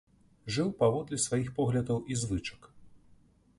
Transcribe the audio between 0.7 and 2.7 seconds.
паводле сваіх поглядаў і звычак.